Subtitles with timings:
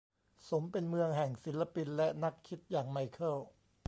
[0.49, 3.37] สมเป็นเมืองแห่งศิลปินและนักคิดอย่างไมเคิล